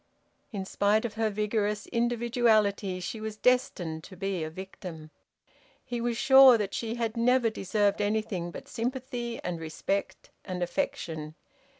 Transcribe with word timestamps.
In 0.51 0.65
spite 0.65 1.05
of 1.05 1.13
her 1.13 1.29
vigorous 1.29 1.85
individuality 1.85 2.99
she 3.01 3.21
was 3.21 3.37
destined 3.37 4.03
to 4.05 4.17
be 4.17 4.43
a 4.43 4.49
victim. 4.49 5.11
He 5.85 6.01
was 6.01 6.17
sure 6.17 6.57
that 6.57 6.73
she 6.73 6.95
had 6.95 7.15
never 7.15 7.51
deserved 7.51 8.01
anything 8.01 8.49
but 8.49 8.67
sympathy 8.67 9.39
and 9.43 9.59
respect 9.59 10.31
and 10.43 10.63
affection. 10.63 11.35